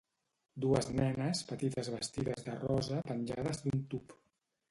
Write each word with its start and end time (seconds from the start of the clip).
Dues 0.63 0.87
nenes 0.99 1.41
petites 1.51 1.91
vestides 1.97 2.47
de 2.47 2.57
rosa 2.63 3.01
penjades 3.13 3.63
d'un 3.67 3.85
tub. 3.93 4.17